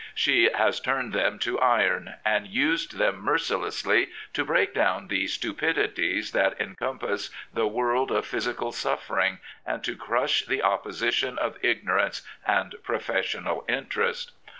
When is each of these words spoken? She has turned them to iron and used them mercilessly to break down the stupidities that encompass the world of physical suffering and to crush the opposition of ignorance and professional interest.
She 0.15 0.49
has 0.55 0.79
turned 0.79 1.13
them 1.13 1.37
to 1.45 1.59
iron 1.59 2.15
and 2.25 2.47
used 2.47 2.97
them 2.97 3.17
mercilessly 3.19 4.09
to 4.33 4.43
break 4.43 4.73
down 4.73 5.09
the 5.09 5.27
stupidities 5.27 6.31
that 6.31 6.59
encompass 6.59 7.29
the 7.53 7.67
world 7.67 8.09
of 8.09 8.25
physical 8.25 8.71
suffering 8.71 9.37
and 9.63 9.83
to 9.83 9.95
crush 9.95 10.43
the 10.43 10.63
opposition 10.63 11.37
of 11.37 11.59
ignorance 11.61 12.23
and 12.47 12.73
professional 12.81 13.63
interest. 13.69 14.31